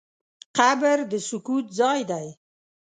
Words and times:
قبر 0.57 0.97
د 1.11 1.13
سکوت 1.27 1.65
ځای 1.79 1.99
دی. 2.11 2.27